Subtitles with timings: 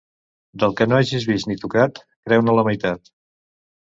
[0.61, 2.01] Del que no hagis vist ni tocat,
[2.31, 3.13] creu-ne la meitat.